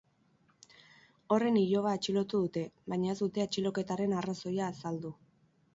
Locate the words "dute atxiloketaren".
3.23-4.19